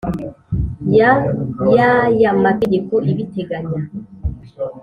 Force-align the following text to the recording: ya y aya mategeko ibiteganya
ya 0.99 1.11
y 1.75 1.79
aya 1.91 2.31
mategeko 2.45 2.93
ibiteganya 3.11 3.81